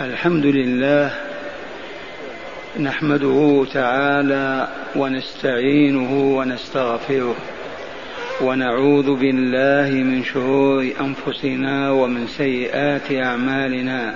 [0.00, 1.10] الحمد لله
[2.80, 7.36] نحمده تعالى ونستعينه ونستغفره
[8.40, 14.14] ونعوذ بالله من شرور أنفسنا ومن سيئات أعمالنا.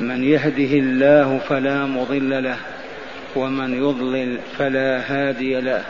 [0.00, 2.56] من يهده الله فلا مضل له
[3.36, 5.82] ومن يضلل فلا هادي له.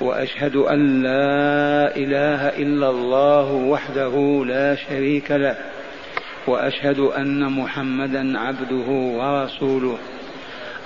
[0.00, 5.56] وأشهد أن لا إله إلا الله وحده لا شريك له.
[6.46, 9.98] وأشهد أن محمدا عبده ورسوله.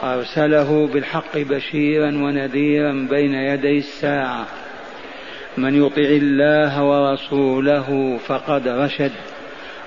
[0.03, 4.47] أرسله بالحق بشيرا ونذيرا بين يدي الساعة.
[5.59, 9.13] من يطع الله ورسوله فقد رشد.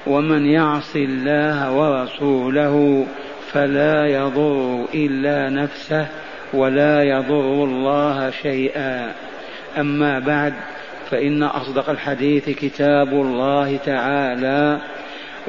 [0.08, 3.06] ومن يعص الله ورسوله
[3.52, 6.08] فلا يضر إلا نفسه
[6.54, 9.12] ولا يضر الله شيئا.
[9.80, 10.54] أما بعد
[11.10, 14.82] فإن أصدق الحديث كتاب الله تعالى.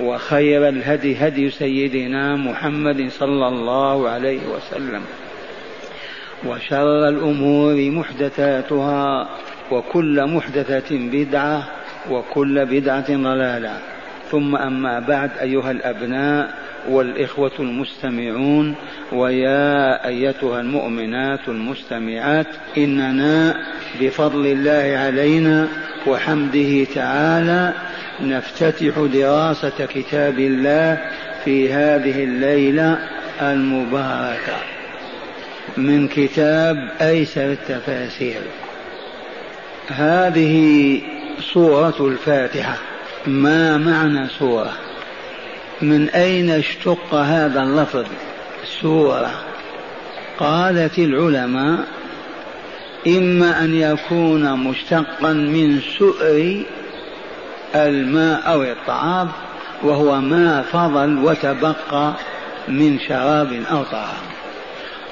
[0.01, 5.03] وخير الهدي هدي سيدنا محمد صلى الله عليه وسلم.
[6.47, 9.29] وشر الأمور محدثاتها
[9.71, 11.69] وكل محدثة بدعة
[12.11, 13.79] وكل بدعة ضلالة.
[14.31, 16.55] ثم أما بعد أيها الأبناء
[16.89, 18.75] والإخوة المستمعون
[19.13, 22.47] ويا أيتها المؤمنات المستمعات
[22.79, 23.57] إننا
[24.01, 25.69] بفضل الله علينا
[26.07, 27.73] وحمده تعالى
[28.23, 31.11] نفتتح دراسة كتاب الله
[31.45, 32.99] في هذه الليلة
[33.43, 34.57] المباركة
[35.77, 38.41] من كتاب أيسر التفاسير.
[39.89, 41.01] هذه
[41.53, 42.77] سورة الفاتحة.
[43.27, 44.73] ما معنى سورة؟
[45.83, 48.07] من أين اشتق هذا اللفظ؟
[48.81, 49.31] سورة.
[50.39, 51.79] قالت العلماء
[53.07, 56.63] إما أن يكون مشتقا من سؤر
[57.75, 59.29] الماء أو الطعام
[59.83, 62.13] وهو ما فضل وتبقى
[62.69, 64.31] من شراب أو طعام.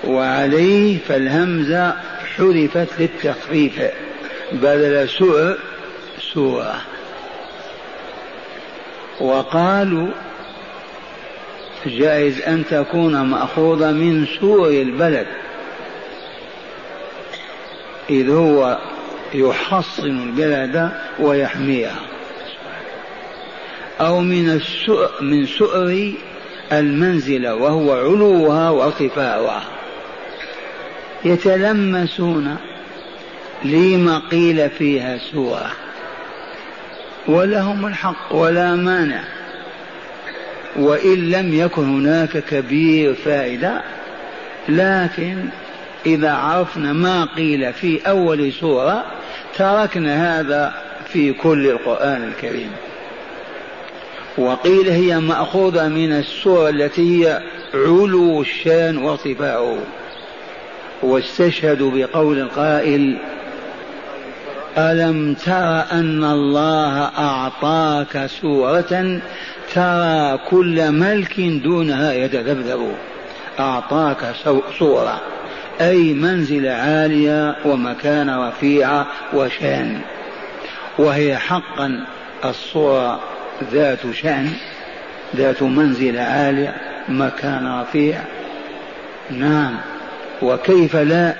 [0.04, 1.94] وعليه فالهمزة
[2.36, 3.82] حذفت للتخفيف
[4.52, 5.56] بدل سوء
[6.34, 6.74] سورة
[9.20, 10.08] وقالوا
[11.86, 15.26] جائز أن تكون مأخوذة من سور البلد
[18.10, 18.78] إذ هو
[19.34, 21.96] يحصن البلد ويحميها.
[24.00, 24.60] أو من
[25.20, 26.12] من سؤر
[26.72, 29.64] المنزلة وهو علوها وارتفاعها.
[31.24, 32.56] يتلمسون
[33.64, 35.70] لما قيل فيها سورة
[37.26, 39.24] ولهم الحق ولا مانع.
[40.76, 43.82] وإن لم يكن هناك كبير فائدة
[44.68, 45.44] لكن
[46.06, 49.04] إذا عرفنا ما قيل في أول سورة
[49.56, 50.74] تركنا هذا
[51.12, 52.70] في كل القرآن الكريم.
[54.38, 57.42] وقيل هي مأخوذة من السورة التي هي
[57.74, 59.78] علو الشأن وارتفاعه.
[61.02, 63.18] واستشهدوا بقول القائل
[64.78, 69.20] ألم تر أن الله أعطاك سورة
[69.74, 72.92] ترى كل ملك دونها يتذبذب؟
[73.60, 74.34] أعطاك
[74.78, 75.20] صورة
[75.80, 80.00] أي منزلة عالية ومكان رفيعة وشان.
[80.98, 82.04] وهي حقا
[82.44, 83.20] الصورة
[83.72, 84.52] ذات شأن
[85.36, 86.74] ذات منزلة عالية
[87.08, 88.20] مكان رفيع.
[89.30, 89.76] نعم.
[90.42, 91.34] وكيف لا؟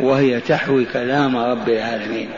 [0.00, 2.28] وهي تحوي كلام رب العالمين.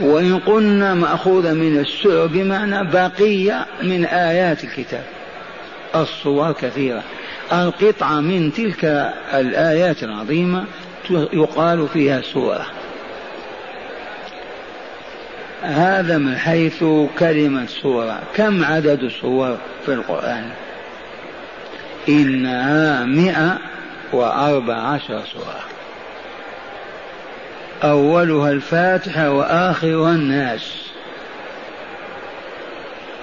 [0.00, 5.04] وإن قلنا مأخوذة من السر بمعنى بقية من آيات الكتاب.
[5.94, 7.02] الصور كثيرة.
[7.52, 10.64] القطعة من تلك الآيات العظيمة
[11.10, 12.66] يقال فيها سورة.
[15.64, 16.84] هذا من حيث
[17.18, 18.18] كلمة سورة.
[18.34, 20.44] كم عدد السور في القرآن؟
[22.08, 23.58] إنها مئة
[24.12, 25.60] وأربع عشر سورة.
[27.82, 30.90] أولها الفاتحة وآخرها الناس.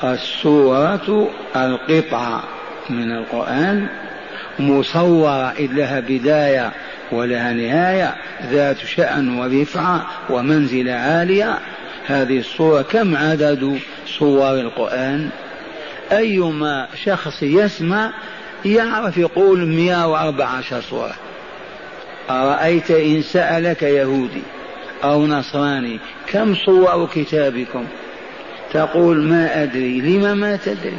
[0.03, 2.43] السورة القطعة
[2.89, 3.87] من القرآن
[4.59, 6.71] مصورة إذ لها بداية
[7.11, 8.15] ولها نهاية
[8.51, 11.59] ذات شأن ورفعة ومنزلة عالية.
[12.11, 13.79] هذه الصورة كم عدد
[14.19, 15.29] صور القرآن؟
[16.11, 18.11] أيما شخص يسمع
[18.65, 21.13] يعرف يقول 114 صورة.
[22.29, 24.41] أرأيت إن سألك يهودي
[25.03, 27.87] أو نصراني كم صور كتابكم؟
[28.73, 30.01] تقول ما أدري.
[30.01, 30.97] لم ما تدري؟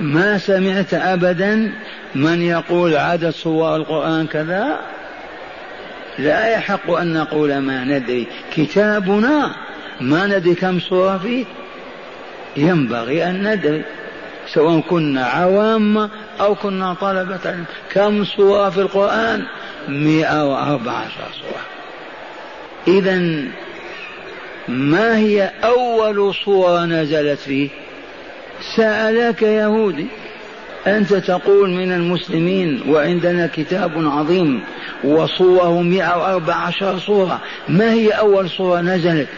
[0.00, 1.72] ما سمعت أبدا
[2.14, 4.80] من يقول عدد صور القرآن كذا؟
[6.18, 8.26] لا يحق أن نقول ما ندري.
[8.54, 9.65] كتابنا
[10.00, 11.44] ما ندري كم سورة فيه.
[12.56, 13.82] ينبغي أن ندري
[14.54, 16.10] سواء كنا عوام
[16.40, 17.54] أو كنا طلبة
[17.92, 19.44] كم سورة في القرآن؟
[19.88, 21.64] مئة وأربع عشر سورة
[22.88, 23.44] إذا
[24.68, 27.68] ما هي أول صورة نزلت فيه؟
[28.76, 30.06] سألك يهودي.
[30.86, 34.62] أنت تقول من المسلمين وعندنا كتاب عظيم
[35.04, 37.40] وصوره مئة وأربع عشر صورة.
[37.68, 39.28] ما هي أول صورة نزلت؟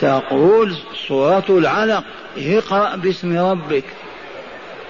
[0.00, 0.76] تقول
[1.08, 2.04] صورة العلق
[2.38, 3.84] اقرأ باسم ربك.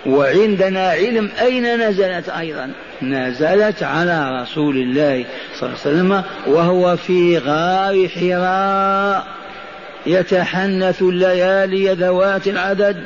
[0.07, 2.71] وعندنا علم أين نزلت أيضا؟
[3.03, 5.25] نزلت على رسول الله
[5.55, 9.27] صلى الله عليه وسلم وهو في غار حراء.
[10.07, 13.05] يتحنث الليالي ذوات العدد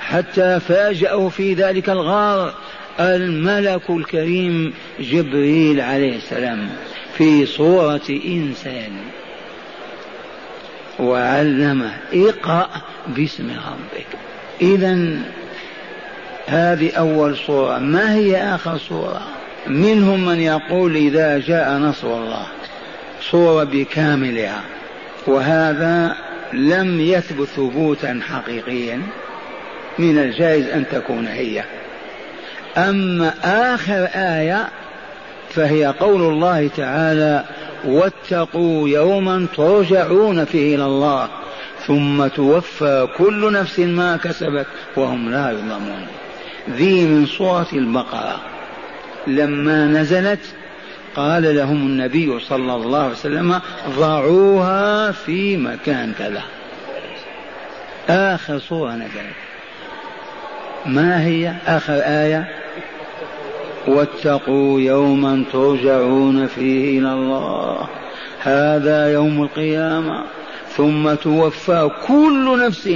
[0.00, 2.54] حتى فاجأه في ذلك الغار
[3.00, 6.68] الملك الكريم جبريل عليه السلام
[7.18, 8.92] في صورة إنسان.
[10.98, 12.68] وعلمه اقرأ
[13.06, 14.06] باسم ربك.
[14.60, 15.18] إذا
[16.46, 19.22] هذه أول صورة ما هي آخر صورة
[19.66, 22.46] منهم من يقول إذا جاء نصر الله
[23.30, 24.60] صورة بكاملها.
[25.26, 26.16] وهذا
[26.52, 29.02] لم يثبت ثبوتا حقيقيا
[29.98, 31.64] من الجائز أن تكون هي.
[32.76, 33.34] أما
[33.74, 34.68] آخر آية
[35.50, 37.44] فهي قول الله تعالى
[37.86, 41.28] واتقوا يوما ترجعون فيه إلى الله
[41.86, 44.66] ثم توفى كل نفس ما كسبت
[44.96, 46.06] وهم لا يظلمون.
[46.70, 48.40] ذي من سورة البقرة.
[49.26, 50.40] لما نزلت
[51.16, 53.60] قال لهم النبي صلى الله عليه وسلم
[53.98, 56.42] ضعوها في مكان كذا.
[58.08, 59.34] آخر سورة نزلت.
[60.86, 62.63] ما هي؟ آخر آية؟
[63.86, 67.88] واتقوا يوما ترجعون فيه إلى الله.
[68.42, 70.24] هذا يوم القيامة.
[70.76, 72.90] ثم توفى كل نفس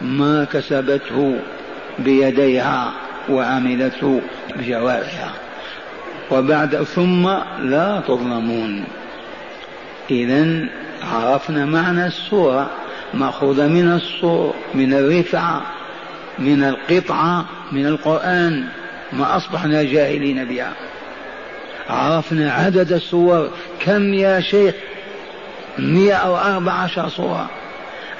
[0.00, 1.38] ما كسبته
[1.98, 2.92] بيديها
[3.30, 4.20] وعملته
[4.56, 5.32] بجوارحها
[6.30, 7.28] وبعد ثم
[7.62, 8.84] لا تظلمون.
[10.10, 10.68] إذا
[11.12, 12.70] عرفنا معنى السورة
[13.14, 15.62] مأخوذة من الصور من الرفعة
[16.38, 18.64] من القطعة من القرآن.
[19.12, 20.72] ما أصبحنا جاهلين بها.
[21.88, 24.74] عرفنا عدد السور كم يا شيخ؟
[25.78, 27.50] مئة أو أربع عشر صورة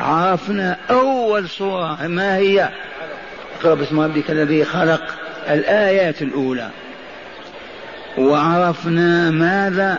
[0.00, 2.06] عرفنا أول صورة.
[2.06, 2.68] ما هي؟
[3.60, 5.02] اقرأ باسم ربك الذي خلق
[5.50, 6.70] الآيات الأولى.
[8.18, 9.98] وعرفنا ماذا؟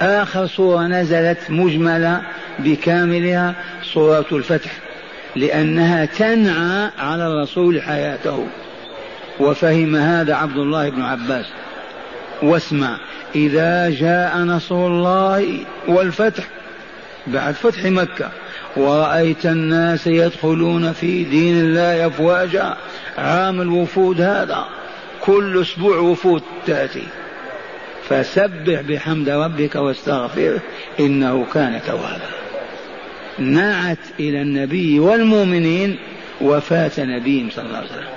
[0.00, 2.22] آخر صورة نزلت مجملة
[2.58, 4.70] بكاملها صورة الفتح
[5.36, 8.46] لأنها تنعى على الرسول حياته.
[9.40, 11.46] وفهم هذا عبد الله بن عباس.
[12.42, 12.98] واسمع
[13.34, 16.44] إذا جاء نصر الله والفتح
[17.26, 18.30] بعد فتح مكة
[18.76, 22.76] ورأيت الناس يدخلون في دين الله أفواجا
[23.18, 24.64] عام الوفود هذا.
[25.20, 27.06] كل أسبوع وفود تأتي.
[28.08, 30.60] فسبح بحمد ربك واستغفره
[31.00, 32.30] إنه كان توابا.
[33.38, 35.98] نعت إلى النبي والمؤمنين
[36.40, 38.08] وفاة نبيهم صلى الله عليه وسلم.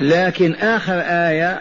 [0.00, 1.60] لكن آخر آية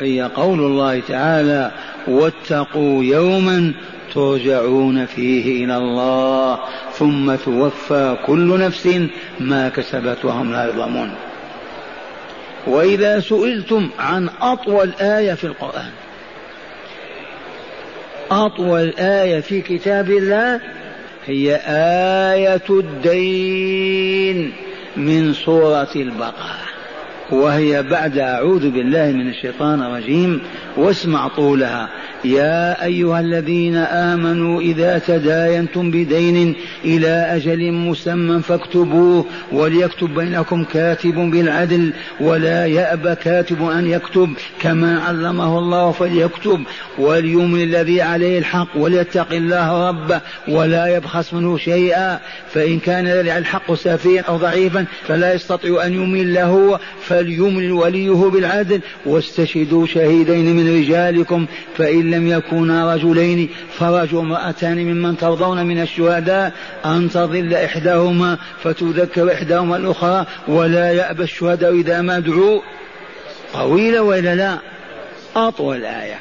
[0.00, 1.70] هي قول الله تعالى
[2.06, 3.72] واتقوا يوما
[4.14, 6.58] ترجعون فيه إلى الله
[6.92, 8.88] ثم توفى كل نفس
[9.40, 11.14] ما كسبت وهم لا يظلمون.
[12.66, 15.90] وإذا سئلتم عن أطول آية في القرآن
[18.30, 20.60] أطول آية في كتاب الله
[21.26, 21.60] هي
[22.34, 24.52] آية الدين
[24.96, 26.77] من سورة البقرة.
[27.32, 30.40] وهي بعد أعوذ بالله من الشيطان الرجيم
[30.76, 31.88] واسمع طولها.
[32.24, 36.54] يا أيها الذين آمنوا إذا تداينتم بدين
[36.84, 44.30] إلى أجل مسمى فاكتبوه وليكتب بينكم كاتب بالعدل ولا يأبى كاتب أن يكتب
[44.60, 46.60] كما علمه الله فليكتب.
[46.98, 52.18] وليؤمن الذي عليه الحق وليتق الله ربه ولا يبخس منه شيئا.
[52.54, 56.78] فإن كان الحق سفيا أو ضعيفا فلا يستطيع أن يمل له
[57.18, 61.46] فليمل وليه بالعدل واستشهدوا شهيدين من رجالكم
[61.76, 63.48] فإن لم يكونا رجلين
[63.78, 66.52] فرجل امرأتان ممن ترضون من الشهداء
[66.84, 72.60] أن تضل إحداهما فتذكر إحداهما الأخرى ولا يأبى الشهداء إذا ما دعوا.
[73.54, 74.58] طويلة وإلا لا؟
[75.36, 76.20] أطول آية.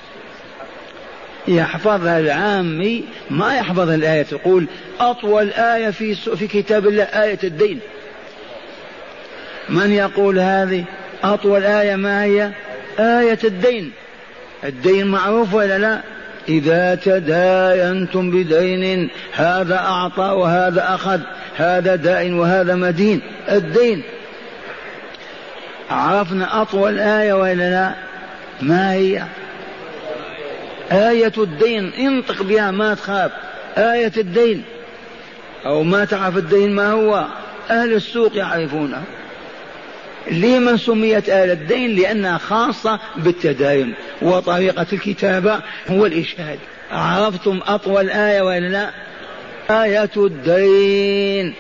[1.48, 4.68] يحفظها العامي ما يحفظ الآية تقول
[5.00, 7.80] أطول آية في في كتاب الله آية الدين.
[9.70, 10.84] من يقول هذه؟
[11.24, 12.52] أطول آية ما هي؟
[13.00, 13.92] آية الدين.
[14.64, 16.02] الدين معروف ولا لا؟
[16.50, 21.20] إذا تداينتم بدين هذا أعطى وهذا أخذ
[21.58, 23.22] هذا داء وهذا مدين.
[23.50, 24.04] الدين.
[25.90, 27.92] عرفنا أطول آية وإلا لا؟
[28.62, 29.24] ما هي؟
[30.92, 31.94] آية الدين.
[31.94, 33.32] انطق بها ما تخاف.
[33.78, 34.64] آية الدين.
[35.66, 37.26] أو ما تعرف الدين ما هو؟
[37.70, 39.04] أهل السوق يعرفونه.
[40.32, 43.94] لمن سميت آل الدين لأنها خاصة بالتداين.
[44.22, 46.60] وطريقة الكتابة هو الإشهاد.
[46.92, 48.90] عرفتم أطول آية ولا لا؟
[49.84, 51.54] آية الدين.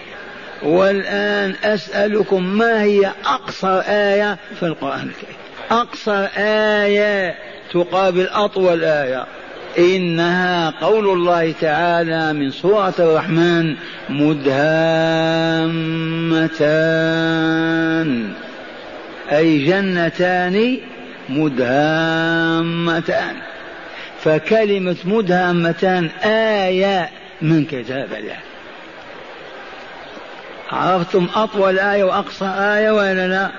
[0.63, 5.38] والآن أسألكم ما هي أقصر آية في القرآن الكريم؟
[5.71, 7.36] أقصر آية
[7.74, 9.25] تقابل أطول آية.
[9.79, 13.75] إنها قول الله تعالى من سورة الرحمن
[14.09, 14.67] مدهامتان.
[19.31, 20.77] أي جنتان
[21.29, 23.36] مدهامتان.
[24.24, 27.10] فكلمة مدهامتان آية
[27.41, 28.38] من كتاب الله.
[30.72, 33.51] عرفتم أطول آية وأقصى آية ولا لا؟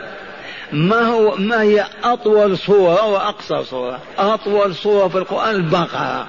[0.73, 6.27] ما هو ما هي أطول صورة وأقصر صورة أطول صورة في القرآن البقرة.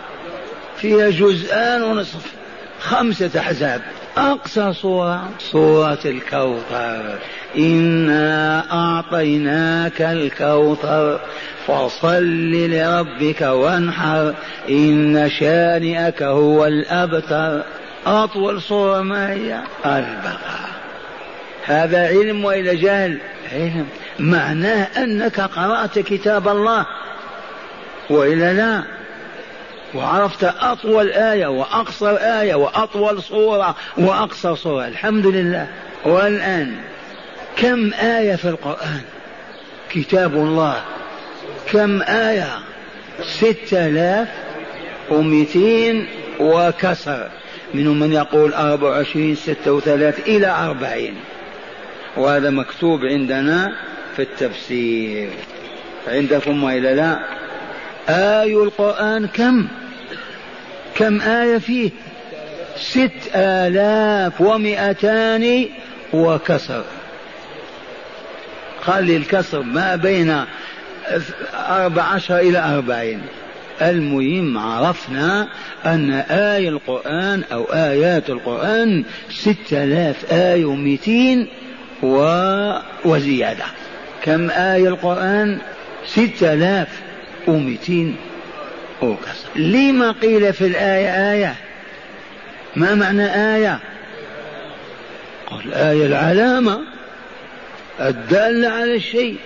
[0.78, 2.34] فيها جزءان ونصف.
[2.80, 3.82] خمسة أحزاب.
[4.18, 7.20] أقصى صورة صورة الكوثر
[7.58, 11.20] إنا أعطيناك الكوثر
[11.68, 14.34] فصل لربك وانحر
[14.70, 17.64] إن شانئك هو الأبتر
[18.06, 20.70] أطول صورة ما هي البقرة
[21.66, 23.18] هذا علم وإلى جهل؟
[23.54, 23.88] علم.
[24.20, 26.86] معناه أنك قرأت كتاب الله
[28.10, 28.84] وإلا لا.
[29.96, 34.88] وعرفت أطول آية وأقصر آية وأطول صورة وأقصر صورة.
[34.88, 35.68] الحمد لله.
[36.06, 36.76] والآن
[37.58, 39.02] كم آية في القرآن؟
[39.90, 40.82] كتاب الله.
[41.72, 42.60] كم آية؟
[43.24, 44.28] ستة آلاف
[45.10, 46.08] ومئتين
[46.40, 47.30] وكسر.
[47.74, 51.16] منهم من يقول أربع وعشرين ستة وثلاث إلى أربعين.
[52.18, 53.76] وهذا مكتوب عندنا
[54.16, 55.30] في التفسير.
[56.08, 57.20] عندكم وإلا لا؟
[58.10, 59.68] آي القرآن كم؟
[60.96, 61.90] كم آية فيه؟
[62.78, 65.66] ست آلاف ومئتان
[66.14, 66.84] وكسر.
[68.82, 70.46] خلي الكسر ما بين
[71.54, 73.22] أربع عشر إلى أربعين.
[73.82, 75.48] المهم عرفنا
[75.86, 81.48] أن آية القرآن أو آيات القرآن ستة آلاف آية ومئتين
[82.04, 82.18] و...
[83.06, 83.66] وزيادة.
[84.24, 85.60] كم آية القرآن؟
[86.06, 86.88] ستة آلاف
[87.48, 88.16] ومئتين
[89.02, 89.50] وكسر.
[89.56, 91.56] لما قيل في الآية آية؟
[92.76, 93.80] ما معنى آية؟
[95.48, 96.80] قل آية العلامة.
[98.02, 99.38] الدالة على الشيء.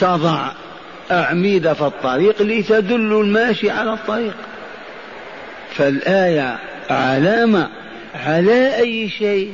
[0.00, 0.52] تضع
[1.10, 4.34] أعمدة في الطريق لتدل الماشي على الطريق.
[5.74, 6.58] فالآية
[6.90, 7.68] علامة
[8.14, 9.52] على أي شيء؟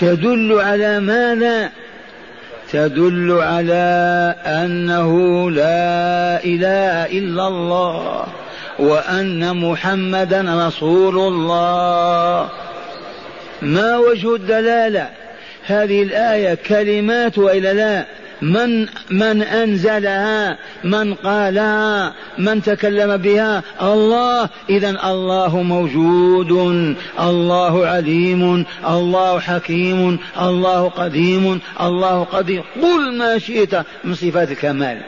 [0.00, 1.70] تدل على ماذا؟
[2.72, 5.10] تدل على أنه
[5.50, 8.26] لا إله إلا الله
[8.78, 12.48] وأن محمدا رسول الله.
[13.62, 15.23] ما وجه الدلالة؟
[15.66, 18.06] هذه الآية كلمات وإلا لا؟
[18.42, 24.48] من من أنزلها من قالها من تكلم بها؟ الله.
[24.70, 26.52] اذا الله موجود
[27.20, 32.62] الله عليم الله حكيم الله قديم الله قدير.
[32.82, 35.00] قل ما شئت من صفات الكمال.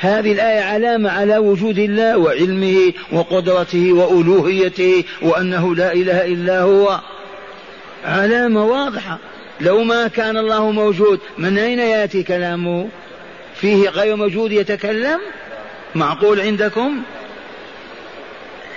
[0.00, 7.00] هذه الآية علامة على وجود الله وعلمه وقدرته وألوهيته وأنه لا إله إلا هو.
[8.04, 9.18] علامة واضحة.
[9.60, 12.88] لو ما كان الله موجود من أين يأتي كلامه
[13.54, 15.20] فيه غير موجود يتكلم؟
[15.94, 17.02] معقول عندكم؟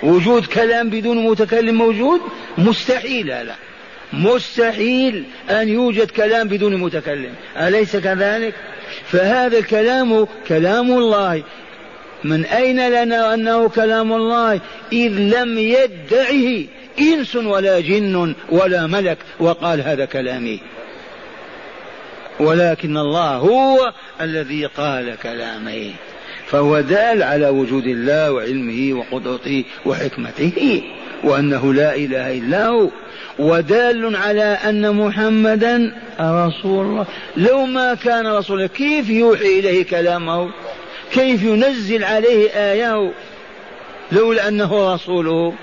[0.02, 2.20] وجود كلام بدون متكلم موجود؟
[2.58, 3.56] مستحيل هذا
[4.12, 7.32] مستحيل أن يوجد كلام بدون متكلم.
[7.56, 8.54] أليس كذلك؟
[9.06, 11.42] فهذا الكلام كلام الله.
[12.24, 14.60] من أين لنا أنه كلام الله؟
[14.92, 16.64] إذ لم يدعه.
[16.98, 20.60] إنس ولا جن ولا ملك وقال هذا كلامي.
[22.40, 25.90] ولكن الله هو الذي قال كلامه
[26.46, 30.82] فهو دال على وجود الله وعلمه وقدرته وحكمته
[31.24, 32.88] وأنه لا إله إلا هو.
[33.38, 37.06] ودال على أن محمدا رسول الله.
[37.36, 40.50] لو ما كان رسولا كيف يوحي إليه كلامه؟
[41.12, 43.12] كيف ينزل عليه آيه
[44.12, 45.54] لولا أنه رسوله.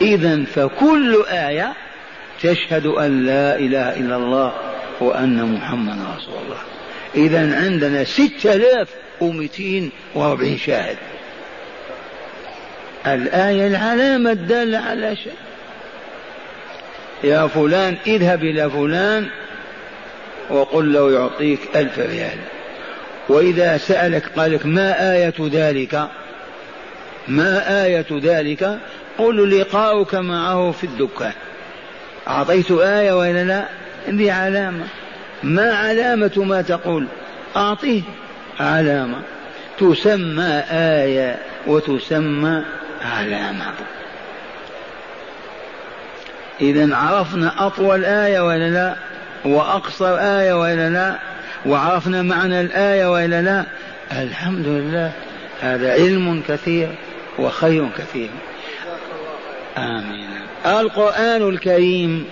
[0.00, 1.72] إذا فكل آية
[2.42, 4.52] تشهد أن لا إله إلا الله
[5.00, 6.58] وأن محمد رسول الله.
[7.14, 8.88] إذا عندنا ستة آلاف
[9.20, 10.96] ومئتين وأربعين شاهد.
[13.06, 15.32] الآية العلامة الدالة على شيء.
[17.24, 19.26] يا فلان اذهب إلى فلان
[20.50, 22.38] وقل له يعطيك ألف ريال.
[23.28, 26.08] وإذا سألك قال لك ما آية ذلك؟
[27.28, 28.78] ما آية ذلك؟
[29.18, 31.32] قل لقاؤك معه في الدكان.
[32.28, 33.64] أعطيت آية وإلا لا؟
[34.08, 34.84] دي علامة.
[35.42, 37.06] ما علامة ما تقول؟
[37.56, 38.02] أعطيه
[38.60, 39.18] علامة.
[39.78, 42.62] تسمى آية وتسمى
[43.02, 43.72] علامة.
[46.60, 48.96] إذا عرفنا أطول آية ولا لا؟
[49.44, 51.18] وأقصر آية ولا لا؟
[51.66, 53.64] وعرفنا معنى الآية ولا لا؟
[54.22, 55.12] الحمد لله.
[55.60, 56.88] هذا علم كثير
[57.38, 58.30] وخير كثير.
[59.76, 60.28] آمين.
[60.66, 62.26] القرآن الكريم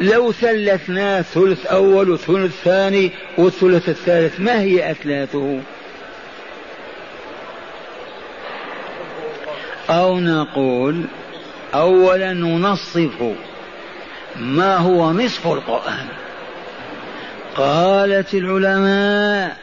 [0.00, 5.60] لو ثلثناه ثلث أول وثلث ثاني والثلث الثالث ما هي أثلاثه؟
[9.90, 11.04] أو نقول
[11.74, 13.34] أولا ننصفه
[14.36, 16.06] ما هو نصف القرآن.
[17.56, 19.56] قالت العلماء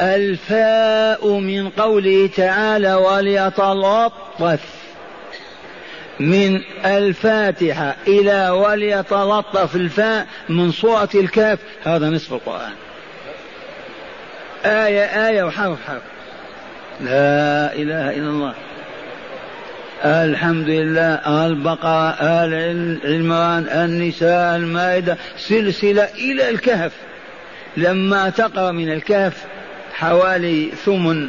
[0.00, 4.83] الفاء من قوله تعالى وليتلطف
[6.20, 11.58] من الفاتحة إلى وليتلطف الفاء من سورة الكاف.
[11.84, 12.72] هذا نصف القرآن.
[14.64, 16.02] آية آية وحرف حرف.
[17.00, 18.54] لا إله إلا الله.
[20.04, 26.92] الحمد لله البقرة آل عمران النساء المائدة سلسلة إلى الكهف.
[27.76, 29.44] لما تقرأ من الكهف
[29.94, 31.28] حوالي ثمن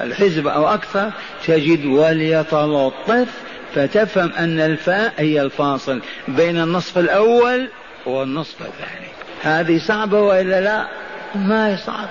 [0.00, 1.10] الحزب أو أكثر
[1.46, 3.28] تجد وليتلطف
[3.74, 7.68] فتفهم أن الفاء هي الفاصل بين النصف الأول
[8.06, 9.08] والنصف الثاني.
[9.42, 10.86] هذه صعبة وإلا لا؟
[11.34, 12.08] ما هي صعبة.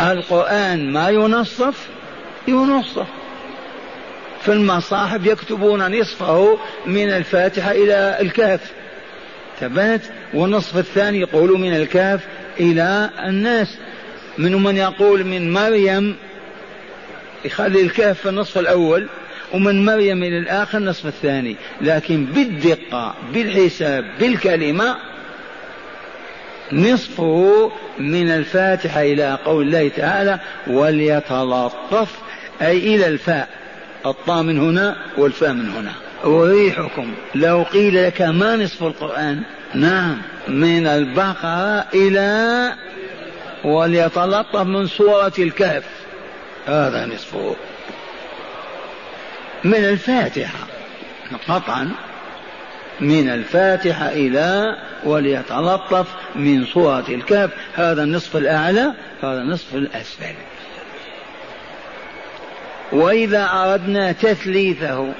[0.00, 1.88] القرآن ما ينصف؟
[2.48, 3.06] ينصف.
[4.42, 8.72] في المصاحف يكتبون نصفه من الفاتحة إلى الكهف.
[9.60, 10.00] ثبت
[10.34, 12.20] والنصف الثاني يقول من الكهف
[12.60, 13.78] إلى الناس.
[14.38, 16.16] من من يقول من مريم
[17.44, 19.08] يخلي الكهف في النصف الأول.
[19.52, 21.56] ومن مريم إلى الآخر النصف الثاني.
[21.80, 24.96] لكن بالدقة بالحساب بالكلمة
[26.72, 32.08] نصفه من الفاتحة إلى قول الله تعالى وليتلطف
[32.62, 33.48] أي إلى الفاء.
[34.06, 35.92] الطاء من هنا والفاء من هنا.
[36.24, 37.14] أريحكم.
[37.34, 39.42] لو قيل لك ما نصف القرآن؟
[39.74, 40.18] نعم.
[40.48, 42.72] من البقرة إلى
[43.64, 45.84] وليتلطف من سورة الكهف.
[46.66, 47.56] هذا نصفه.
[49.64, 50.66] من الفاتحة.
[51.48, 51.90] قطعا.
[53.00, 57.50] من الفاتحة إلى وليتلطف من سورة الكهف.
[57.74, 60.34] هذا النصف الأعلى هذا النصف الأسفل.
[62.92, 65.12] وإذا أردنا تثليثه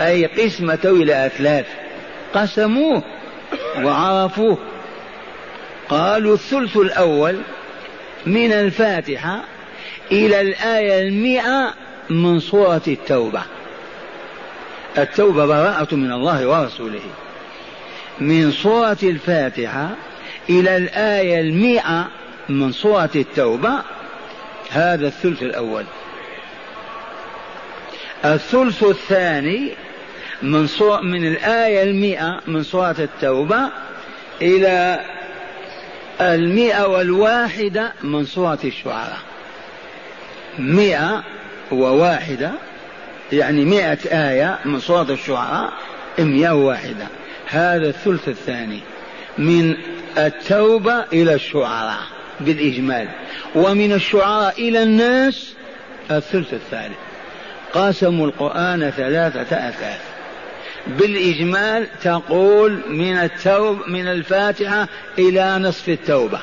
[0.00, 1.66] أي قسمته إلى أثلاث
[2.34, 3.02] قسموه
[3.82, 4.58] وعرفوه.
[5.88, 7.36] قالوا الثلث الأول
[8.26, 9.44] من الفاتحة
[10.12, 11.74] إلى الآية المئة
[12.10, 13.42] من سورة التوبة.
[15.02, 17.00] التوبة براءة من الله ورسوله.
[18.20, 19.90] من سورة الفاتحة
[20.50, 22.08] إلى الآية المئة
[22.48, 23.72] من سورة التوبة
[24.70, 25.84] هذا الثلث الأول.
[28.24, 29.72] الثلث الثاني
[30.42, 33.68] من صور من الآية المئة من سورة التوبة
[34.42, 35.00] إلى
[36.20, 39.18] المئة والواحدة من سورة الشعراء.
[40.58, 41.22] مئة
[41.72, 42.52] وواحدة
[43.32, 43.98] يعني مئة
[44.30, 45.72] آية من سورة الشعراء
[46.18, 47.06] مئة وواحدة
[47.46, 48.80] هذا الثلث الثاني.
[49.38, 49.76] من
[50.18, 52.00] التوبة إلى الشعراء
[52.40, 53.08] بالإجمال.
[53.54, 55.54] ومن الشعراء إلى الناس
[56.10, 56.96] الثلث الثالث.
[57.72, 60.00] قاسموا القرآن ثلاثة أثاث
[60.86, 64.88] بالإجمال تقول من التوب من الفاتحة
[65.18, 66.40] إلى نصف التوبة.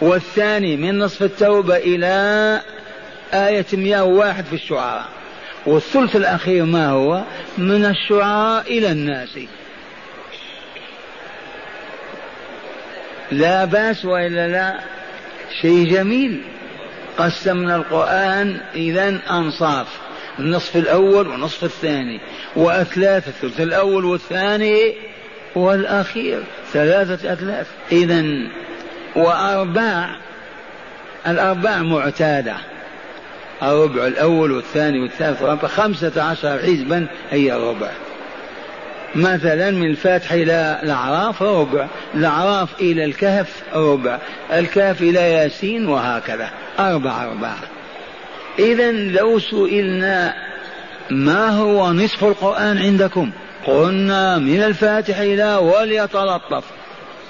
[0.00, 2.60] والثاني من نصف التوبة إلى
[3.34, 5.08] آية 101 في الشعراء.
[5.66, 7.22] والثلث الأخير ما هو؟
[7.58, 9.38] من الشعراء إلى الناس.
[13.30, 14.80] لا بأس وإلا لا.
[15.62, 16.42] شيء جميل.
[17.18, 19.86] قسمنا القرآن إذا أنصاف.
[20.38, 22.20] النصف الأول والنصف الثاني.
[22.56, 24.94] وأثلاث الثلث الأول والثاني
[25.54, 26.42] والأخير.
[26.72, 27.66] ثلاثة أثلاث.
[27.92, 28.24] اذا
[29.16, 30.16] وأرباع
[31.26, 32.73] الأرباع معتادة.
[33.62, 37.90] الربع الأول والثاني والثالث والرابع خمسة عشر حزبا هي الربع.
[39.14, 44.18] مثلا من الفاتحة إلى الأعراف ربع الأعراف إلى الكهف ربع
[44.52, 47.58] الكهف إلى ياسين وهكذا أربع أربعة
[48.58, 50.34] إذا لو سئلنا
[51.10, 53.30] ما هو نصف القرآن عندكم؟
[53.66, 56.64] قلنا من الفاتح إلى وليتلطف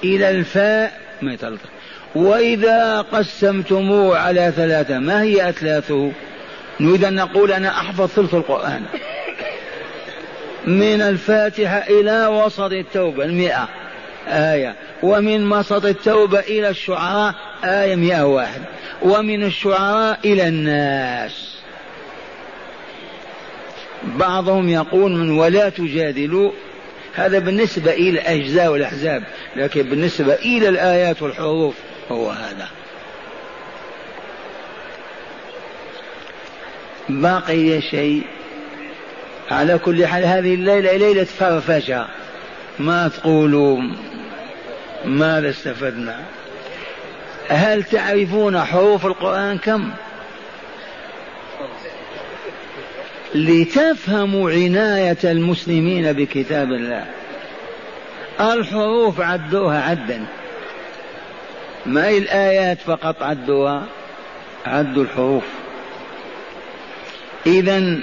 [0.03, 1.74] إلى الفاء ما يتلطف.
[2.15, 6.11] وإذا قسمتموه على ثلاثة ما هي أثلاثه؟
[6.79, 8.81] نريد أن نقول أنا أحفظ ثلث القرآن.
[10.67, 13.69] من الفاتحة إلى وسط التوبة المئة
[14.27, 14.75] آية.
[15.03, 18.61] ومن وسط التوبة إلى الشعراء آية مئة واحد.
[19.01, 21.55] ومن الشعراء إلى الناس.
[24.03, 26.51] بعضهم يقول من ولا تجادلوا.
[27.15, 29.23] هذا بالنسبة إلى الأجزاء والأحزاب
[29.55, 31.75] لكن بالنسبة إلى الآيات والحروف.
[32.11, 32.67] هو هذا.
[37.09, 38.23] باقي شيء.
[39.51, 42.07] على كل حال هذه الليلة ليلة فرفشة.
[42.79, 43.81] ما تقولوا
[45.05, 46.19] ماذا استفدنا؟
[47.49, 49.91] هل تعرفون حروف القرآن كم؟
[53.35, 57.05] لتفهموا عناية المسلمين بكتاب الله.
[58.39, 60.25] الحروف عدوها عدا.
[61.85, 63.83] ما هي الآيات فقط عدوها؟
[64.65, 65.43] عدوا الحروف.
[67.45, 67.99] إذا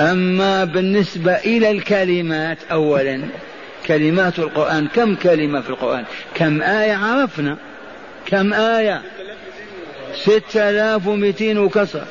[0.00, 3.20] أما بالنسبة إلى الكلمات أولا
[3.86, 7.56] كلمات القرآن كم كلمة في القرآن؟ كم آية عرفنا؟
[8.26, 9.02] كم آية؟
[10.14, 12.04] ستة آلاف ومئتين وكسر.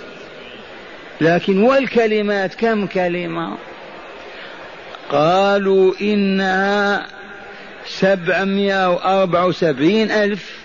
[1.22, 3.58] لكن والكلمات كم كلمة؟
[5.12, 7.06] قالوا إنها
[7.88, 10.64] سبعمائة وأربعة وسبعين ألف.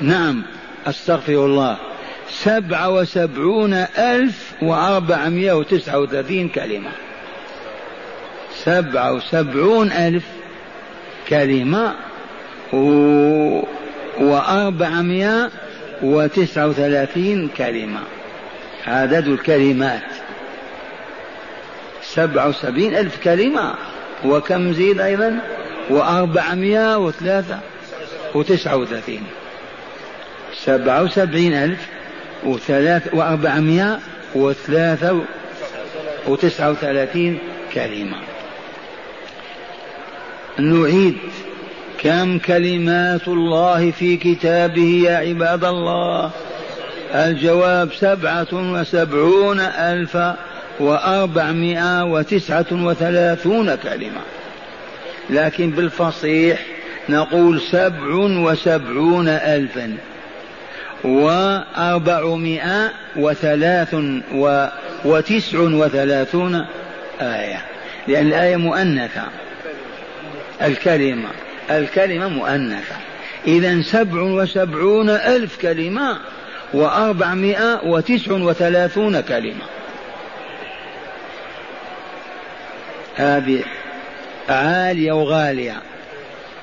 [0.00, 0.42] نعم
[0.86, 1.76] أستغفر الله.
[2.30, 6.90] سبعة وسبعون ألف وأربعمائة وتسعة وثلاثين كلمة.
[8.64, 10.24] سبعة وسبعون ألف
[11.28, 11.94] كلمة
[12.72, 12.78] و...
[14.20, 15.50] وأربعمائة
[16.02, 18.00] وتسعة وثلاثين كلمة.
[18.86, 20.02] عدد الكلمات.
[22.02, 23.74] سبعة وسبعين ألف كلمة.
[24.24, 25.38] وكم زيد أيضا؟
[25.90, 27.58] وأربعمائة وثلاثة
[28.34, 29.22] وتسعة وثلاثين.
[30.64, 31.86] سبعة وسبعين ألف
[32.44, 33.98] وثلاث وأربعمائة
[34.34, 35.20] وثلاثة
[36.26, 37.38] وتسعة وثلاثين
[37.74, 38.16] كلمة.
[40.58, 41.18] نعيد.
[41.98, 46.30] كم كلمات الله في كتابه يا عباد الله؟
[47.14, 50.36] الجواب سبعة وسبعون ألفا
[50.82, 54.20] وأربعمائة وتسعة وثلاثون كلمة.
[55.30, 56.66] لكن بالفصيح
[57.08, 59.96] نقول سبع وسبعون ألفا.
[61.04, 63.94] وأربعمائة وثلاث
[64.34, 64.66] و
[65.04, 66.64] وتسع وثلاثون
[67.20, 67.64] آية.
[68.08, 69.22] لأن الآية مؤنثة.
[70.62, 71.28] الكلمة.
[71.70, 72.96] الكلمة مؤنثة.
[73.46, 76.18] إذا سبع وسبعون ألف كلمة
[76.74, 79.81] وأربعمائة وتسع وثلاثون كلمة.
[83.16, 83.64] هذه
[84.48, 85.76] عالية وغالية.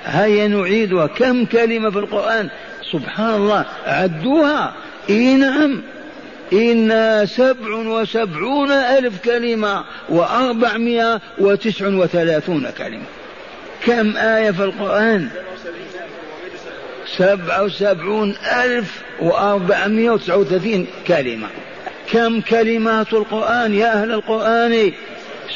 [0.06, 1.08] هيا نعيدها.
[1.08, 2.50] كم كلمة في القرآن؟
[2.92, 4.74] سبحان الله عدوها.
[5.10, 5.82] إي نعم.
[6.54, 13.04] إنا سبع وسبعون ألف كلمة وأربعمائة وتسع وثلاثون كلمة.
[13.86, 15.30] كم آية في القرآن؟
[17.18, 21.48] سبع وسبعون ألف وأربعمائة وتسعة وثلاثين كلمة.
[22.12, 24.92] كم كلمات القرآن يا أهل القرآن؟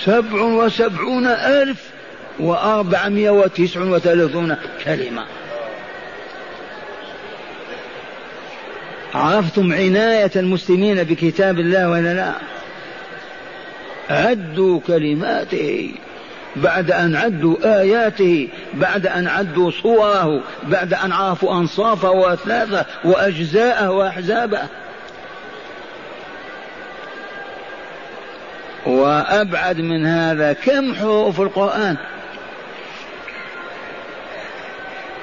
[0.05, 1.89] سبع وسبعون ألف
[2.39, 5.25] وأربعمائة وتسع وثلاثون كلمة.
[9.13, 12.33] عرفتم عناية المسلمين بكتاب الله ولا لا؟
[14.09, 15.91] عدوا كلماته
[16.55, 24.61] بعد أن عدوا آياته بعد أن عدوا صوره بعد أن عرفوا أنصافه وأثلاثه وأجزاءه وأحزابه.
[28.85, 31.97] وأبعد من هذا كم حروف القرآن؟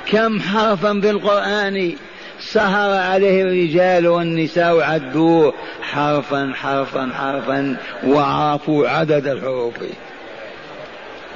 [0.06, 1.92] كم حرفا بالقرآن
[2.40, 9.74] سهر عليه الرجال والنساء عدوه حرفا حرفا حرفا وعرفوا عدد الحروف.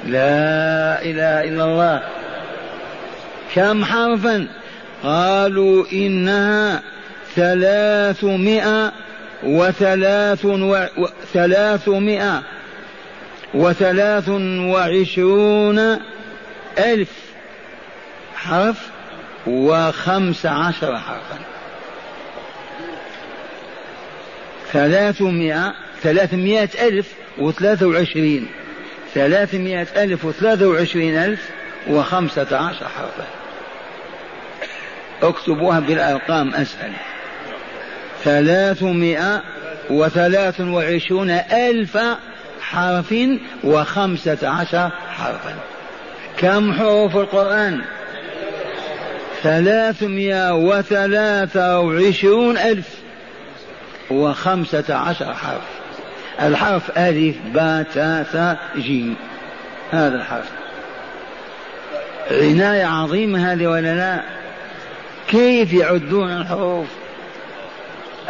[0.05, 2.03] لا إله إلا الله.
[3.55, 4.47] كم حرفا؟
[5.03, 6.81] قالوا إنها
[7.35, 8.91] ثلاثمائة
[9.43, 10.45] وثلاث
[10.97, 12.43] وثلاثمائه
[13.53, 15.79] وثلاث وعشرون
[16.79, 17.11] ألف
[18.35, 18.89] حرف
[19.47, 21.39] وخمس عشر حرفا.
[24.73, 28.47] ثلاثمائة ثلاثمائة ألف وثلاثة وعشرين.
[29.13, 31.49] ثلاثمائة ألف وثلاثة وعشرين ألف
[31.87, 33.27] وخمسة عشر حرفا.
[35.23, 36.91] اكتبوها بالأرقام أسهل
[38.25, 39.41] ثلاثمائة
[39.89, 41.97] وثلاث وعشرون ألف
[42.61, 43.15] حرف
[43.63, 45.55] وخمسة عشر حرفا.
[46.37, 47.81] كم حروف القرآن؟
[49.43, 52.89] ثلاثمائة وثلاثة وعشرون ألف
[54.11, 55.67] وخمسة عشر حرف.
[56.41, 59.15] الحرف ألف باء تاء ثاء جيم.
[59.91, 60.51] هذا الحرف.
[62.31, 64.21] عناية عظيمة هذه ولا لا؟
[65.27, 66.87] كيف يعدون الحروف؟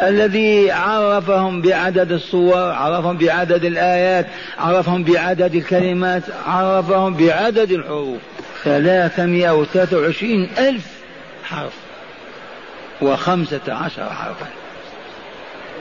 [0.01, 4.25] الذي عرفهم بعدد الصور عرفهم بعدد الآيات
[4.57, 8.19] عرفهم بعدد الكلمات عرفهم بعدد الحروف.
[8.63, 10.87] ثلاثمائة وثلاثة وعشرين ألف
[11.43, 11.73] حرف
[13.01, 14.47] وخمسة عشر حرفا.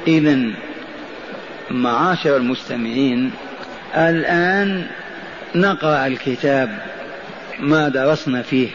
[0.06, 0.38] إذا
[1.70, 3.30] معاشر المستمعين
[3.96, 4.86] الآن
[5.54, 6.78] نقرأ الكتاب
[7.60, 8.68] ما درسنا فيه.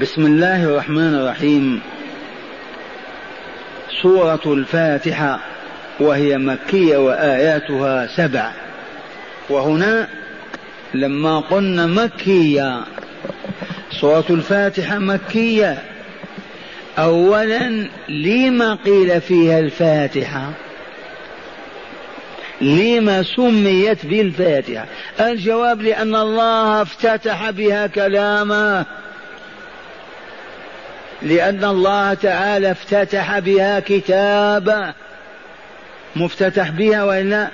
[0.00, 1.80] بسم الله الرحمن الرحيم.
[4.02, 5.40] سورة الفاتحة
[6.00, 8.50] وهي مكية وآياتها سبع.
[9.50, 10.08] وهنا
[10.94, 12.80] لما قلنا مكية
[14.00, 15.82] سورة الفاتحة مكية.
[16.98, 20.50] أولا لما قيل فيها الفاتحة؟
[22.60, 24.84] لما سميت بالفاتحة؟
[25.20, 28.86] الجواب لأن الله افتتح بها كلامه.
[31.22, 34.94] لأن الله تعالى افتتح بها كتابه
[36.16, 37.48] مفتتح بها وإلا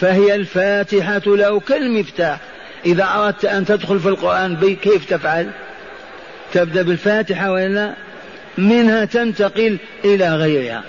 [0.00, 2.38] فهي الفاتحة له كالمفتاح.
[2.86, 5.50] إذا أردت أن تدخل في القرآن كيف تفعل؟
[6.52, 7.92] تبدأ بالفاتحة وإلا
[8.58, 10.82] منها تنتقل إلى غيرها.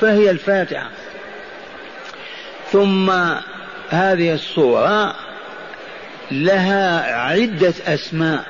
[0.00, 0.88] فهي الفاتحة.
[2.72, 3.10] ثم
[3.90, 5.14] هذه الصورة
[6.30, 8.44] لها عدة أسماء.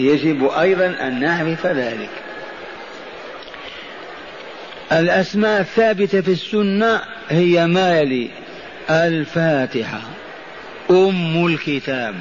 [0.00, 2.10] يجب أيضا أن نعرف ذلك.
[4.92, 8.30] الأسماء الثابتة في السنة هي ما يلي؟
[8.90, 10.00] الفاتحة
[10.90, 12.14] أم الكتاب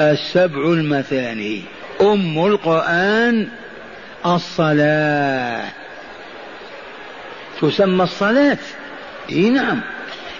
[0.00, 1.62] السبع المثاني
[2.00, 3.48] أم القرآن
[4.26, 5.64] الصلاة.
[7.60, 8.58] تسمى الصلاة؟
[9.30, 9.80] إي نعم.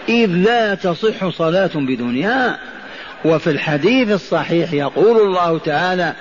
[0.09, 2.59] إذ لا تصح صلاة بدونها
[3.25, 6.13] وفي الحديث الصحيح يقول الله تعالى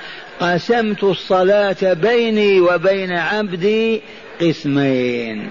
[0.42, 4.02] قسمت الصلاة بيني وبين عبدي
[4.42, 5.50] قسمين.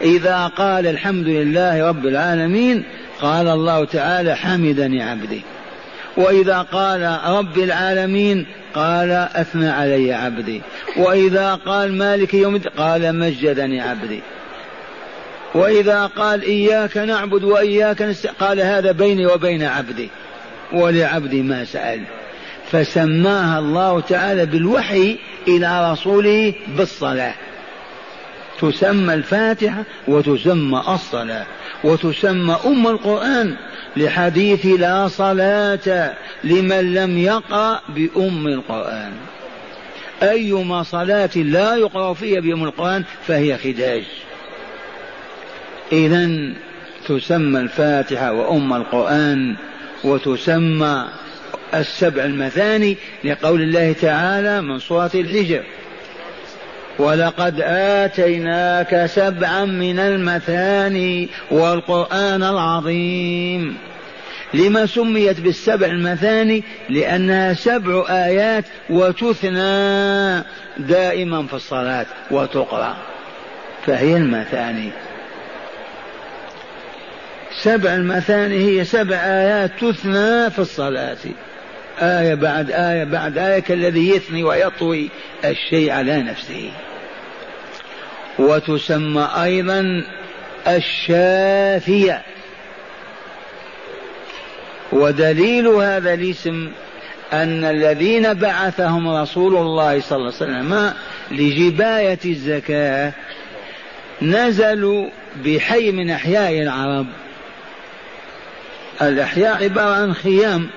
[0.00, 2.84] إذا قال الحمد لله رب العالمين
[3.20, 5.42] قال الله تعالى حمدني عبدي.
[6.16, 10.62] وإذا قال رب العالمين قال أثنى علي عبدي.
[10.96, 14.20] وإذا قال مالك يوم الدين قال مجدني عبدي.
[15.54, 20.08] وإذا قال إياك نعبد وإياك نستعين قال هذا بيني وبين عبدي.
[20.72, 22.00] ولعبدي ما سأل.
[22.74, 27.34] فسماها الله تعالى بالوحي إلى رسوله بالصلاة.
[28.60, 31.46] تسمى الفاتحة وتسمى الصلاة
[31.84, 33.56] وتسمى أم القرآن
[33.96, 39.12] لحديث لا صلاة لمن لم يقرأ بأم القرآن.
[40.22, 44.02] أيما صلاة لا يقرأ فيها بأم القرآن فهي خداج.
[45.92, 46.52] إذا
[47.08, 49.56] تسمى الفاتحة وأم القرآن
[50.04, 51.04] وتسمى
[51.80, 55.62] السبع المثاني لقول الله تعالى من سورة الحجر.
[56.98, 63.76] ولقد آتيناك سبعا من المثاني والقرآن العظيم.
[64.54, 70.44] لما سميت بالسبع المثاني؟ لأنها سبع آيات وتثنى
[70.78, 72.96] دائما في الصلاة وتقرأ.
[73.86, 74.90] فهي المثاني.
[77.62, 81.16] سبع المثاني هي سبع آيات تثنى في الصلاة.
[82.02, 85.10] آية بعد آية بعد آية كالذي يثني ويطوي
[85.44, 86.70] الشيء على نفسه.
[88.38, 90.04] وتسمى أيضا
[90.68, 92.22] الشافية.
[94.92, 96.70] ودليل هذا الاسم
[97.32, 100.92] أن الذين بعثهم رسول الله صلى الله عليه وسلم
[101.30, 103.12] لجباية الزكاة
[104.22, 105.08] نزلوا
[105.44, 107.06] بحي من أحياء العرب.
[109.02, 110.68] الأحياء عبارة عن خيام.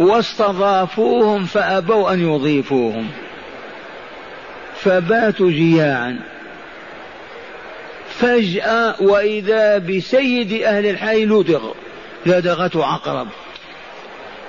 [0.00, 3.06] واستضافوهم فأبوا أن يضيفوهم.
[4.76, 6.18] فباتوا جياعا.
[8.08, 11.72] فجأة وإذا بسيد أهل الحي لدغ
[12.26, 13.28] لدغته عقرب.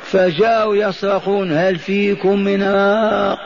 [0.03, 3.39] فجاءوا يصرخون هل فيكم من راق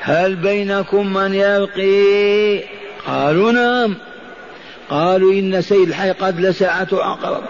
[0.00, 2.60] هل بينكم من يلقي؟
[3.06, 3.94] قالوا نعم.
[4.90, 7.42] قالوا إن سيد الحي قد لسعته عقرب.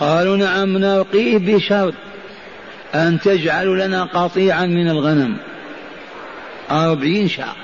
[0.00, 1.94] قالوا نعم نلقيه بشرط.
[2.94, 5.36] أن تجعل لنا قطيعا من الغنم.
[6.70, 7.54] أربعين شاة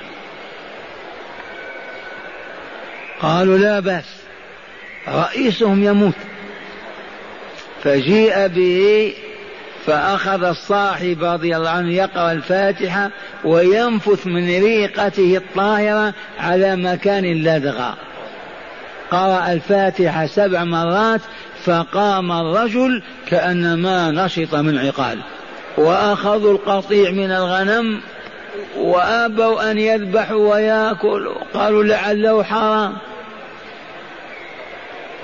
[3.21, 4.05] قالوا لا بأس
[5.09, 6.15] رئيسهم يموت.
[7.83, 9.13] فجيء به
[9.87, 13.11] فأخذ الصاحب رضي الله عنه يقرأ الفاتحة
[13.45, 17.97] وينفث من ريقته الطاهرة على مكان لدغة
[19.11, 21.21] قرأ الفاتحة سبع مرات
[21.65, 25.19] فقام الرجل كأنما نشط من عقال.
[25.77, 28.01] وأخذوا القطيع من الغنم
[28.77, 32.97] وأبوا أن يذبحوا ويأكلوا قالوا لعله حرام.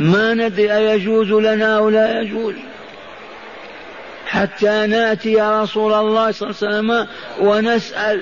[0.01, 2.55] ما ندري أيجوز لنا أو لا يجوز.
[4.27, 7.07] حتى نأتي يا رسول الله صلى الله عليه وسلم
[7.41, 8.21] ونسأل.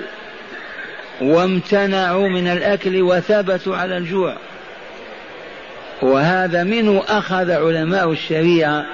[1.21, 4.35] وامتنعوا من الأكل وثبتوا على الجوع.
[6.01, 8.85] وهذا منه أخذ علماء الشريعة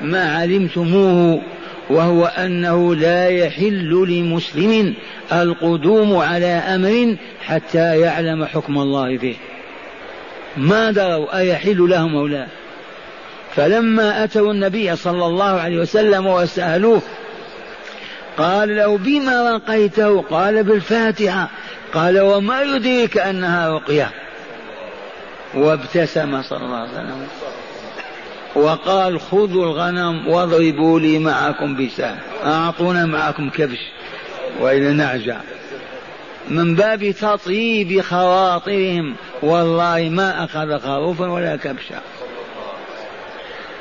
[0.00, 1.42] ما علمتموه
[1.90, 4.94] وهو أنه لا يحل لمسلم
[5.32, 9.36] القدوم على أمر حتى يعلم حكم الله فيه.
[10.56, 12.46] ما دروا أيحل لهم أو لا؟
[13.56, 17.02] فلما أتوا النبي صلى الله عليه وسلم وسألوه
[18.38, 21.48] قال له بما رقيته؟ قال بالفاتحة.
[21.94, 24.10] قال وما يدريك أنها رقية.
[25.54, 27.26] وابتسم صلى الله عليه وسلم.
[28.54, 33.78] وقال خذوا الغنم واضربوا لي معكم بسان أعطونا معكم كبش
[34.60, 35.36] وإلى نعجة.
[36.48, 42.00] من باب تطيب خواطرهم والله ما أخذ خروفا ولا كبشا.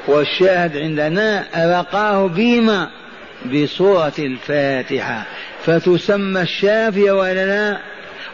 [0.07, 2.89] والشاهد عندنا رقاه بما
[3.45, 5.25] بصورة الفاتحة.
[5.65, 7.77] فتسمى الشافية وإلا لا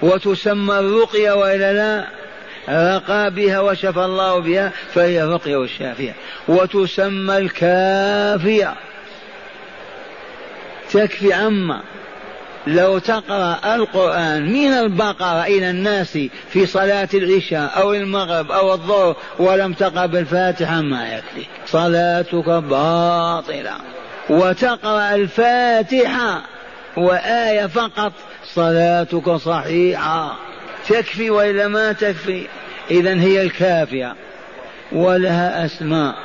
[0.02, 2.23] وتسمى الرقية وإلا لا.
[2.70, 6.14] رقى بها وشفى الله بها فهي الرقية والشافية
[6.48, 8.74] وتسمى الكافية.
[10.92, 11.82] تكفي عما
[12.68, 16.18] لو تقرأ القرآن من البقرة إلى الناس
[16.50, 21.46] في صلاة العشاء أو المغرب أو الظهر ولم تقرأ بالفاتحة ما يكفي.
[21.68, 23.74] صلاتك باطلة.
[24.30, 26.42] وتقرأ الفاتحة
[26.98, 28.14] وآية فقط
[28.46, 30.53] صلاتك صحيحة.
[30.90, 32.48] تكفي وإلا ما تكفي.
[32.92, 34.16] إذا هي الكافية.
[34.92, 36.16] ولها أسماء.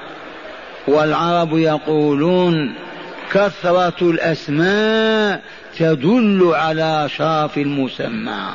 [0.86, 2.74] والعرب يقولون
[3.32, 5.42] كثرة الأسماء
[5.78, 8.48] تدل على شرف المسمى.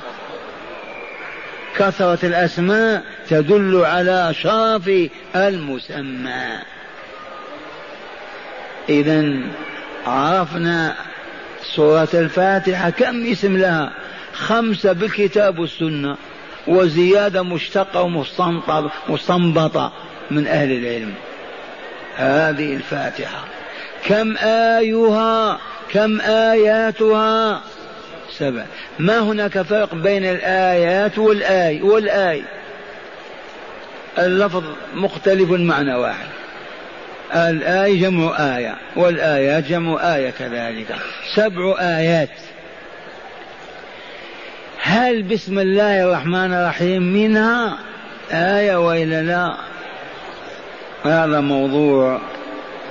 [1.78, 4.92] كثرة الأسماء تدل على شرف
[5.36, 6.58] المسمى.
[8.90, 9.40] إذا
[10.08, 10.96] عرفنا
[11.76, 12.90] سورة الفاتحة.
[12.90, 13.92] كم اسم لها؟
[14.34, 16.18] خمسة بالكتاب والسنة
[16.68, 18.02] وزيادة مشتقة
[19.10, 19.92] ومستنبطة
[20.32, 21.14] من أهل العلم.
[22.16, 23.46] هذه الفاتحة.
[24.06, 25.60] كم آيها؟
[25.92, 27.62] كم آياتها؟
[28.38, 28.66] سبع.
[29.00, 32.44] ما هناك فرق بين الآيات والآي والآي؟
[34.18, 36.28] اللفظ مختلف معنى واحد.
[37.36, 40.96] الآي جمع آية والآيات جمع آية كذلك.
[41.36, 42.30] سبع آيات.
[44.94, 47.78] هل بسم الله الرحمن الرحيم منها؟
[48.32, 49.54] آية وإلا لا؟
[51.04, 52.20] هذا موضوع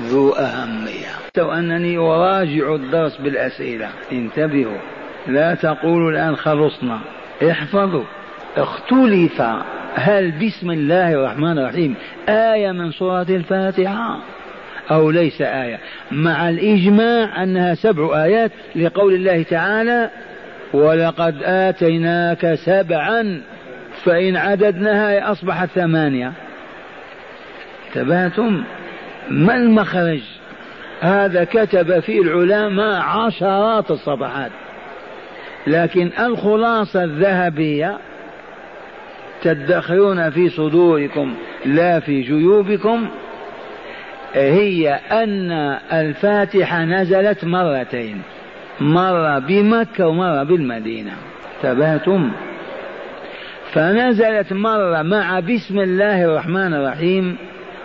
[0.03, 1.13] ذو أهمية.
[1.37, 4.79] لو أنني أراجع الدرس بالأسئلة انتبهوا
[5.27, 7.01] لا تقولوا الآن خلصنا.
[7.51, 8.05] احفظوا.
[8.57, 9.43] اختلف.
[9.95, 11.95] هل بسم الله الرحمن الرحيم
[12.29, 14.19] آية من سورة الفاتحة
[14.91, 15.79] أو ليس آية؟
[16.11, 20.11] مع الإجماع أنها سبع آيات لقول الله تعالى
[20.73, 23.43] ولقد آتيناك سبعا
[24.05, 26.33] فإن عددناها أصبحت ثمانية.
[27.89, 28.65] انتبهتم
[29.31, 30.21] ما المخرج؟
[31.01, 34.51] هذا كتب فيه العلماء عشرات الصفحات.
[35.67, 37.99] لكن الخلاصة الذهبية
[39.43, 43.09] تدخرون في صدوركم لا في جيوبكم
[44.35, 45.51] هي أن
[45.93, 48.23] الفاتحة نزلت مرتين.
[48.83, 51.13] مرة بمكة ومرة بالمدينة.
[51.63, 52.31] تباتم
[53.73, 57.37] فنزلت مرة مع بسم الله الرحمن الرحيم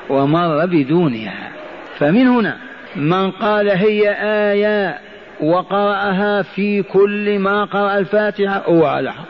[0.10, 1.50] ومرة بدونها.
[1.98, 2.58] فمن هنا
[2.96, 4.16] من قال هي
[4.52, 4.98] آية
[5.42, 9.26] وقرأها في كل ما قرأ الفاتحة هو على حق.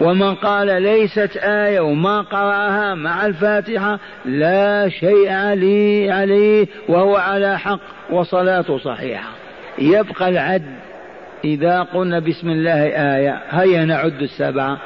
[0.00, 7.80] ومن قال ليست آية وما قرأها مع الفاتحة لا شيء عليه عليه وهو على حق
[8.10, 9.41] وصلاته صحيحة.
[9.78, 10.62] يبقى العد
[11.44, 13.42] إذا قلنا بسم الله آية.
[13.50, 14.78] هيا نعد السبعة.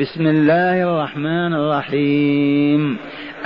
[0.00, 2.96] بسم الله الرحمن الرحيم.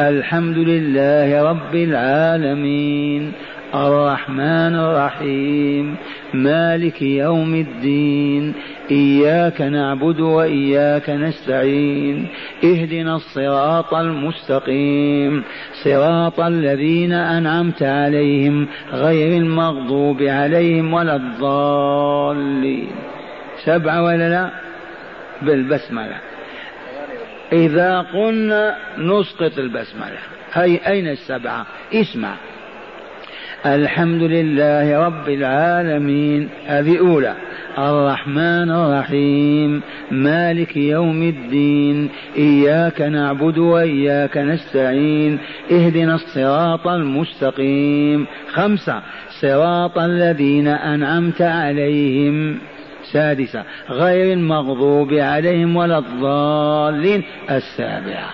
[0.00, 3.32] الحمد لله رب العالمين.
[3.74, 5.96] الرحمن الرحيم.
[6.34, 8.54] مالك يوم الدين.
[8.90, 12.28] إياك نعبد وإياك نستعين.
[12.64, 15.44] اهدنا الصراط المستقيم.
[15.84, 22.90] صراط الذين أنعمت عليهم غير المغضوب عليهم ولا الضالين.
[23.64, 24.50] سبعة ولا لا؟
[25.42, 26.16] بالبسملة.
[27.52, 30.18] إذا قلنا نسقط البسملة.
[30.52, 32.34] هي أين السبعة؟ اسمع.
[33.66, 36.48] الحمد لله رب العالمين.
[36.66, 37.34] هذه أولى.
[37.78, 39.82] الرحمن الرحيم.
[40.10, 42.08] مالك يوم الدين.
[42.36, 45.38] إياك نعبد وإياك نستعين.
[45.72, 48.26] اهدنا الصراط المستقيم.
[48.52, 49.02] خمسة.
[49.40, 52.58] صراط الذين أنعمت عليهم.
[53.12, 53.64] سادسة.
[53.90, 57.22] غير المغضوب عليهم ولا الضالين.
[57.50, 58.30] السابعة.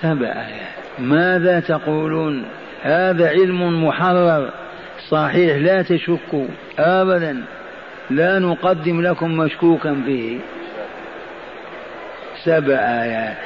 [0.00, 1.00] سبع آيات.
[1.00, 2.44] ماذا تقولون؟
[2.82, 4.50] هذا علم محرر.
[5.08, 6.46] صحيح لا تشكوا.
[6.78, 7.42] ابدا.
[8.10, 10.38] لا نقدم لكم مشكوكا فيه
[12.44, 13.36] سبع آيات.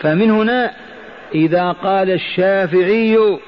[0.00, 0.70] فمن هنا
[1.34, 3.38] إذا قال الشافعي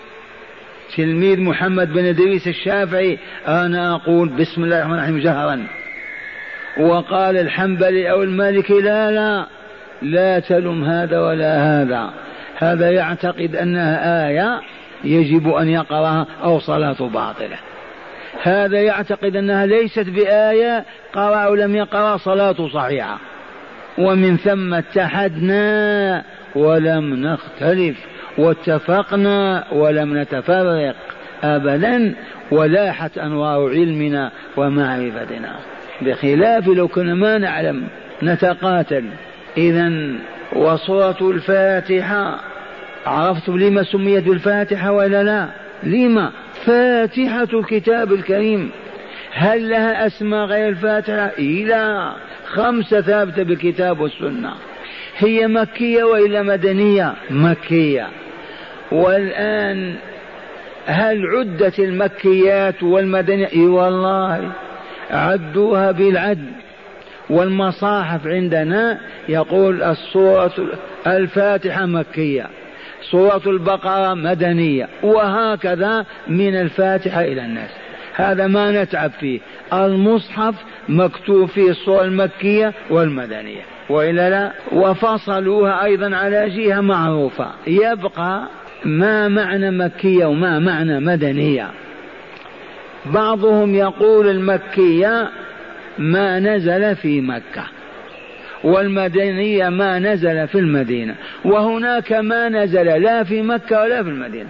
[0.96, 3.18] تلميذ محمد بن إدريس الشافعي
[3.48, 5.66] أنا أقول بسم الله الرحمن الرحيم جهرا.
[6.80, 9.46] وقال الحنبلي أو المالكي لا لا
[10.02, 12.10] لا تلم هذا ولا هذا.
[12.58, 14.60] هذا يعتقد أنها آية
[15.04, 17.56] يجب أن يقرأها أو صلاته باطلة.
[18.42, 23.18] هذا يعتقد أنها ليست بآية قرأ أو لم يقرأ صلاته صحيحة.
[23.98, 26.22] ومن ثم اتحدنا
[26.54, 27.96] ولم نختلف
[28.38, 30.94] واتفقنا ولم نتفرق
[31.44, 32.14] أبدا
[32.50, 35.56] ولاحت أنوار علمنا ومعرفتنا.
[36.02, 37.86] بخلاف لو كنا ما نعلم
[38.22, 39.04] نتقاتل.
[39.56, 39.92] إذا
[40.52, 42.40] وصورة الفاتحة
[43.06, 45.48] عرفتم لما سميت بالفاتحة ولا لا؟
[45.82, 48.70] لما؟ فاتحة الكتاب الكريم.
[49.32, 52.12] هل لها أسماء غير الفاتحة؟ إلى
[52.46, 54.52] خمسة ثابتة بالكتاب والسنة.
[55.18, 58.08] هي مكية وإلا مدنية؟ مكية.
[58.92, 59.94] والآن
[60.86, 64.52] هل عدت المكيات والمدنية؟ إي والله
[65.10, 66.52] عدوها بالعد
[67.30, 70.52] والمصاحف عندنا يقول السورة
[71.06, 72.46] الفاتحة مكية.
[73.10, 77.70] سورة البقرة مدنية وهكذا من الفاتحة إلى الناس.
[78.14, 79.40] هذا ما نتعب فيه.
[79.72, 80.54] المصحف
[80.88, 83.62] مكتوب فيه الصورة المكية والمدنية.
[83.90, 87.46] وإلا لا وفصلوها أيضا على جهة معروفة.
[87.66, 88.48] يبقى
[88.84, 91.70] ما معنى مكية وما معنى مدنية.
[93.06, 95.30] بعضهم يقول المكية
[95.98, 97.64] ما نزل في مكة.
[98.64, 104.48] والمدنية ما نزل في المدينة وهناك ما نزل لا في مكة ولا في المدينة.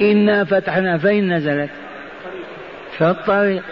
[0.00, 1.70] إنا فتحنا فين نزلت؟
[2.98, 3.62] في الطريق.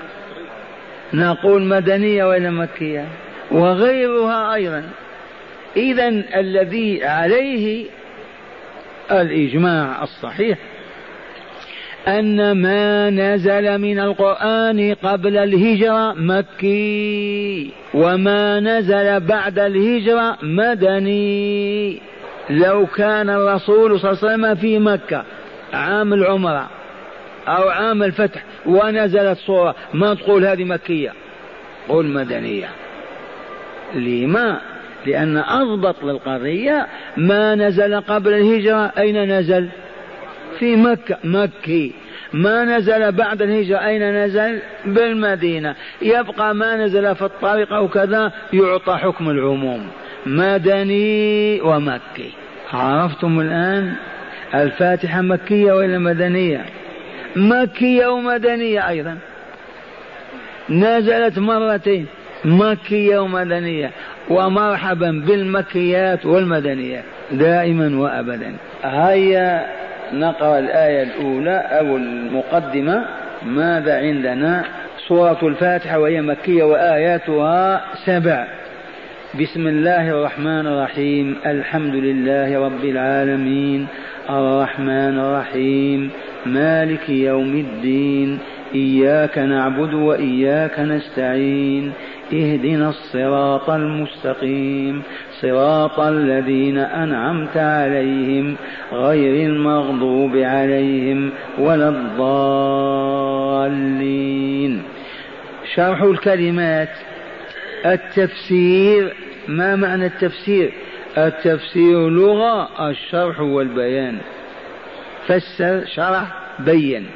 [1.15, 3.05] نقول مدنية ولا مكية؟
[3.51, 4.85] وغيرها أيضا.
[5.77, 7.87] إذا الذي عليه
[9.11, 10.59] الإجماع الصحيح
[12.09, 22.01] أن ما نزل من القرآن قبل الهجرة مكي وما نزل بعد الهجرة مدني.
[22.51, 25.25] لو كان الرسول صلى الله عليه وسلم في مكة
[25.73, 26.69] عام العمرة
[27.49, 31.13] أو عام الفتح ونزلت صورة ما تقول هذه مكية؟
[31.89, 32.69] قل مدنية.
[33.95, 34.61] لما؟
[35.07, 36.87] لأن أضبط للقضية
[37.17, 39.69] ما نزل قبل الهجرة أين نزل؟
[40.59, 41.17] في مكة.
[41.25, 41.93] مكي.
[42.33, 43.77] ما نزل بعد الهجرة.
[43.77, 45.75] أين نزل؟ بالمدينة.
[46.03, 49.89] يبقى ما نزل في الطريق أو كذا يعطى حكم العموم.
[50.27, 52.33] مدني ومكي.
[52.73, 53.93] عرفتم الآن
[54.55, 56.65] الفاتحة مكية ولا مدنية؟
[57.37, 59.19] مكية ومدنية أيضا.
[60.71, 62.07] نزلت مرتين.
[62.45, 63.91] مكية ومدنية.
[64.31, 68.57] ومرحبا بالمكيات والمدنيات دائما وأبدا.
[68.85, 69.67] هيا
[70.13, 73.05] نقرأ الآية الأولى أو المقدمة.
[73.47, 74.65] ماذا عندنا؟
[75.09, 78.47] سورة الفاتحة وهي مكية وآياتها سبع.
[79.41, 81.37] بسم الله الرحمن الرحيم.
[81.47, 83.87] الحمد لله رب العالمين.
[84.31, 86.11] الرحمن الرحيم.
[86.47, 88.39] مالك يوم الدين.
[88.75, 91.93] إياك نعبد وإياك نستعين.
[92.33, 95.03] اهدنا الصراط المستقيم.
[95.41, 98.57] صراط الذين أنعمت عليهم
[98.93, 102.33] غير المغضوب عليهم ولا الضالين.
[105.75, 106.91] شرح الكلمات.
[107.87, 109.15] التفسير.
[109.49, 110.73] ما معنى التفسير؟
[111.19, 114.19] التفسير لغة الشرح والبيان.
[115.27, 116.25] فسر شرح
[116.59, 117.07] بين.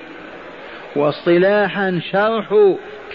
[0.97, 2.55] واصطلاحا شرح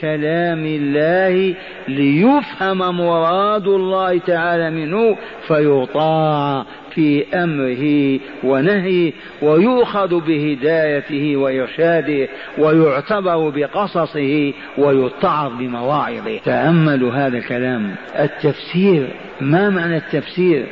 [0.02, 1.56] كلام الله
[1.88, 5.18] ليفهم مراد الله تعالى منه
[5.48, 16.38] فيطاع في أمره ونهيه ويؤخذ بهدايته وإرشاده ويعتبر بقصصه ويتعظ بمواعظه.
[16.46, 17.96] تاملوا هذا الكلام.
[18.20, 19.08] التفسير
[19.42, 20.66] ما معنى التفسير؟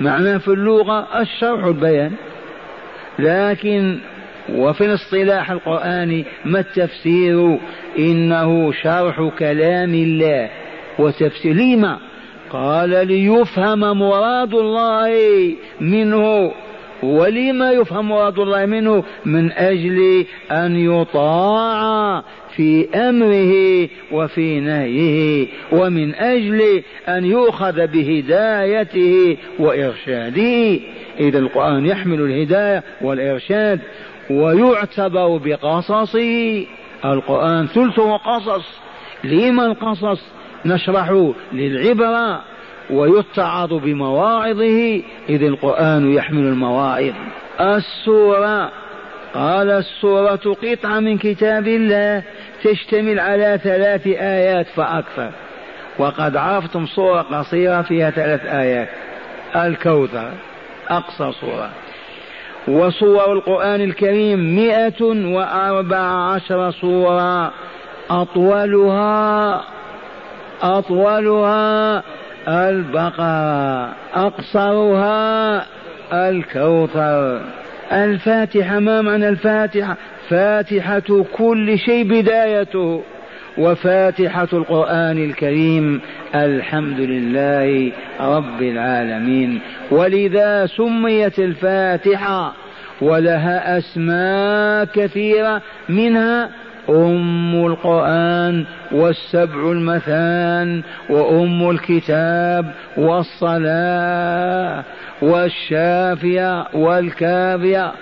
[0.00, 2.12] معناه في اللغة الشرح البيان.
[3.18, 3.98] لكن
[4.52, 7.58] وفي الاصطلاح القرآني ما التفسير؟
[7.98, 10.50] إنه شرح كلام الله.
[10.98, 11.98] وتفسير لما
[12.50, 15.12] قال ليفهم مراد الله
[15.80, 16.52] منه.
[17.02, 22.22] ولما يفهم مراد الله منه؟ من أجل أن يطاع
[22.56, 25.46] في أمره وفي نهيه.
[25.72, 30.80] ومن أجل أن يؤخذ بهدايته وإرشاده.
[31.20, 33.80] إذا القرآن يحمل الهداية والإرشاد
[34.30, 36.66] ويعتبر بقصصه.
[37.04, 38.80] القرآن ثلثه قصص
[39.24, 40.22] لما القصص
[40.64, 42.40] نشرح للعبرة
[42.90, 47.12] ويتعظ بمواعظه؟ إذ القرآن يحمل المواعظ.
[47.60, 48.70] السورة.
[49.34, 52.22] قال السورة قطعة من كتاب الله
[52.64, 55.30] تشتمل على ثلاث آيات فأكثر.
[55.98, 58.88] وقد عرفتم صورة قصيرة فيها ثلاث آيات.
[59.56, 60.30] الكوثر.
[60.88, 61.70] أقصى صورة.
[62.68, 67.52] وصور القرآن الكريم مئة وأربع عشر صورة.
[68.10, 69.64] أطولها
[70.62, 72.02] أطولها
[72.48, 73.92] البقرة.
[74.14, 75.66] أقصرها
[76.12, 77.40] الكوثر.
[77.92, 79.96] الفاتحة ما معنى الفاتحة؟
[80.28, 83.02] فاتحة كل شيء بدايته.
[83.58, 86.00] وفاتحة القرآن الكريم
[86.34, 89.60] الحمد لله رب العالمين.
[89.90, 92.52] ولذا سميت الفاتحة
[93.00, 96.50] ولها أسماء كثيرة منها
[96.88, 104.84] أم القرآن والسبع المثان وأم الكتاب والصلاة
[105.22, 107.92] والشافية والكافية.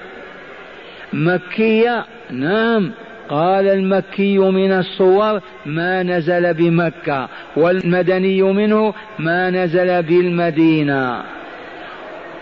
[1.13, 2.91] مكية نعم.
[3.29, 11.23] قال المكي من الصور ما نزل بمكة والمدني منه ما نزل بالمدينة.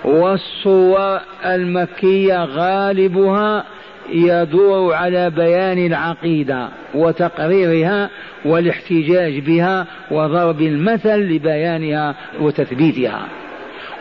[0.04, 3.64] والصور المكية غالبها
[4.12, 8.10] يدور على بيان العقيدة وتقريرها
[8.44, 13.26] والاحتجاج بها وضرب المثل لبيانها وتثبيتها.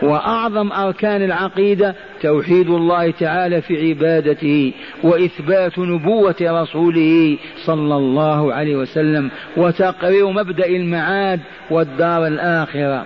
[0.01, 4.73] وأعظم أركان العقيدة توحيد الله تعالى في عبادته
[5.03, 11.39] وإثبات نبوة رسوله صلى الله عليه وسلم وتقرير مبدأ المعاد
[11.69, 13.05] والدار الآخرة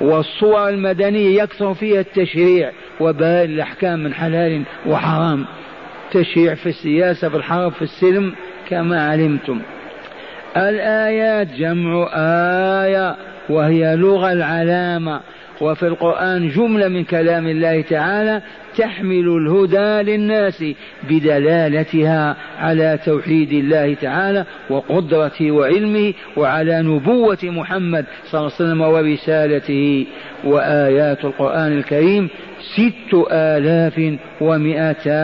[0.00, 5.44] والصور المدنية يكثر فيها التشريع وبيان الأحكام من حلال وحرام
[6.10, 8.34] تشريع في السياسة في الحرب في السلم
[8.70, 9.60] كما علمتم
[10.56, 12.08] الآيات جمع
[12.84, 13.16] آية
[13.48, 15.20] وهي لغة العلامة
[15.62, 18.42] وفي القرآن جملة من كلام الله تعالى
[18.76, 20.64] تحمل الهدى للناس
[21.10, 30.06] بدلالتها على توحيد الله تعالى وقدرته وعلمه وعلى نبوة محمد صلى الله عليه وسلم ورسالته.
[30.44, 32.28] وآيات القرآن الكريم
[32.76, 35.22] ست آلاف ومئتا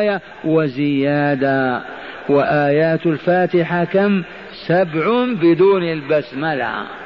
[0.00, 1.80] آية وزيادة.
[2.28, 4.22] وآيات الفاتحة كم؟
[4.66, 7.05] سبع بدون البسملة.